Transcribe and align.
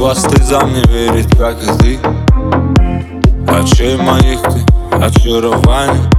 хвосты 0.00 0.42
за 0.42 0.60
мне 0.60 0.82
верить, 0.84 1.28
как 1.36 1.62
и 1.62 1.66
ты 1.78 1.98
Очей 3.46 3.98
моих 3.98 4.40
ты 4.40 4.64
очарование 4.96 6.10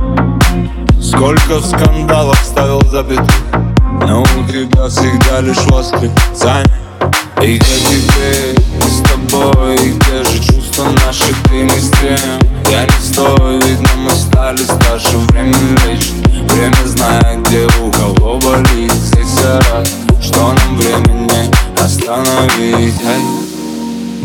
Сколько 1.01 1.57
в 1.57 1.65
скандалах 1.65 2.37
ставил 2.43 2.81
запятых 2.81 3.43
Но 4.07 4.21
у 4.21 4.47
тебя 4.47 4.87
всегда 4.87 5.41
лишь 5.41 5.65
восклицание 5.65 6.79
И 7.41 7.57
где 7.57 7.79
теперь 7.89 8.40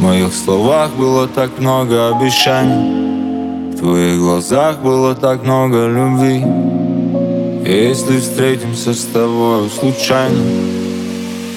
моих 0.07 0.33
словах 0.33 0.91
было 0.93 1.27
так 1.27 1.59
много 1.59 2.09
обещаний. 2.11 3.73
В 3.73 3.79
твоих 3.79 4.21
глазах 4.21 4.79
было 4.79 5.17
так 5.17 5.43
много 5.43 5.89
любви. 5.89 6.45
Если 7.67 8.21
встретимся 8.21 8.95
с 8.95 9.05
тобой 9.07 9.69
случайно 9.69 10.45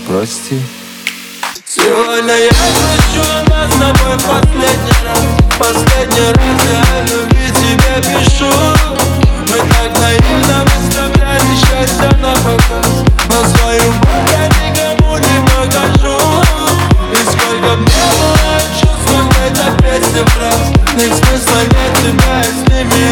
Прости. 0.07 0.59
Сегодня 1.63 2.33
я 2.33 2.49
хочу 2.49 3.23
нас 3.49 3.71
с 3.71 3.77
тобой 3.77 4.17
последний 4.17 4.97
раз. 5.05 5.19
Последний 5.59 6.31
раз 6.33 6.48
фраз 20.99 21.07
Их 21.07 21.13
смысла 21.13 21.61
нет, 21.61 21.93
тебя 22.01 22.37
я 22.37 22.43
с 22.43 22.69
ними 22.69 23.08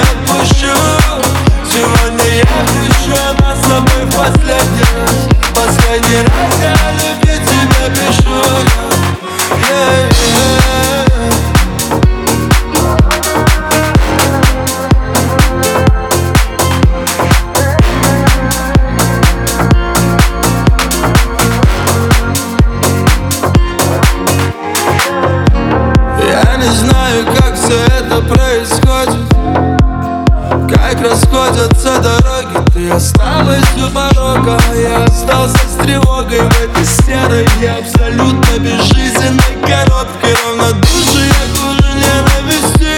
осталась 32.92 33.66
у 33.78 33.90
порога 33.94 34.60
Я 34.76 35.04
остался 35.04 35.58
с 35.58 35.84
тревогой 35.84 36.40
в 36.40 36.62
этой 36.62 36.86
серой 36.86 37.48
И 37.62 37.66
абсолютно 37.66 38.60
безжизненной 38.60 39.56
коробке 39.62 40.36
Равнодушие 40.46 41.32
к 41.32 41.60
луже 41.60 41.92
ненависти 41.96 42.96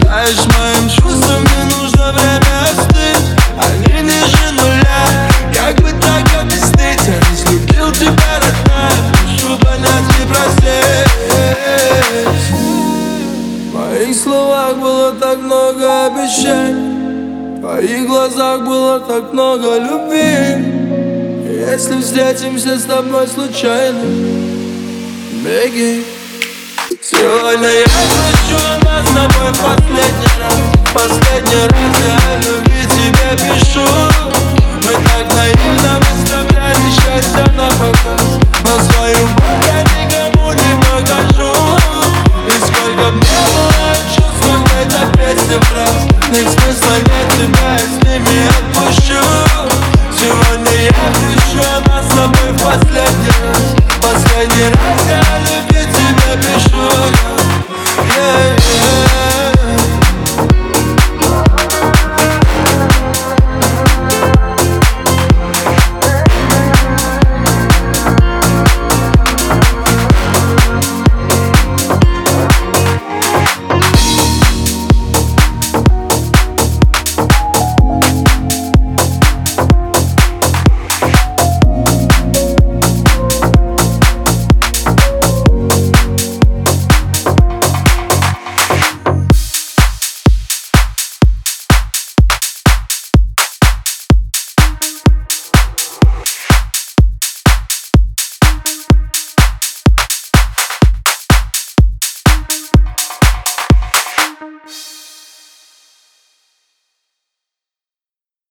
Знаешь, 0.00 0.46
моим 0.58 0.88
чувствам 0.90 1.42
не 1.44 1.62
нужно 1.76 2.12
время 2.12 2.56
остыть. 2.64 3.26
Они 3.58 4.02
ниже 4.02 4.52
нуля. 4.52 5.28
Как 5.54 5.76
бы 5.76 5.90
так 6.00 6.24
объяснить? 6.40 7.02
Я 7.06 7.18
не 7.18 7.52
любил 7.52 7.92
тебя, 7.92 8.40
родная. 8.40 8.98
Прошу 9.12 9.58
понять 9.58 10.10
и 10.20 10.26
простить 10.26 11.08
в 13.68 13.74
моих 13.74 14.16
словах 14.16 14.76
было 14.76 15.12
так 15.12 15.38
много 15.38 16.06
обещаний 16.06 16.97
В 17.58 17.60
твоих 17.60 18.06
глазах 18.06 18.60
было 18.60 19.00
так 19.00 19.32
много 19.32 19.78
любви. 19.78 20.64
Если 21.44 22.00
встретимся 22.00 22.78
с 22.78 22.84
тобой 22.84 23.26
случайно 23.26 23.98
Беги. 25.42 26.04
Сегодня 27.02 27.68
я 27.68 27.84
хочу 27.84 28.84
нас 28.84 29.04
с 29.04 29.12
тобой 29.12 29.52
последний 29.54 30.38
раз 30.38 30.54
Последний 30.94 31.66
раз 31.66 31.87
Вечных 46.28 46.50
смысла 46.50 46.94
нет 46.96 47.28
тебя, 47.38 47.72
я 47.72 47.78
с 47.78 48.04
ними 48.04 48.48
отпущу. 48.48 49.24
Сегодня 50.12 50.82
я 50.82 50.90
пришел 51.14 51.64
а 51.64 51.88
нас 51.88 52.04
с 52.04 52.08
тобой 52.10 52.52
в 52.52 52.62
последний 52.62 53.32
раз. 53.42 53.62
Последний 54.02 54.68
раз. 54.74 54.97